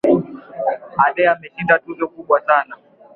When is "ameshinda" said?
1.33-1.81